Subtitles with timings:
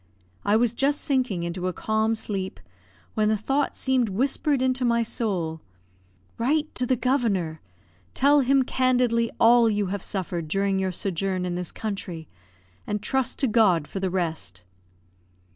[0.43, 2.59] I was just sinking into a calm sleep
[3.13, 5.61] when the thought seemed whispered into my soul,
[6.39, 7.61] "Write to the Governor;
[8.15, 12.27] tell him candidly all you have suffered during your sojourn in this country;
[12.87, 14.63] and trust to God for the rest."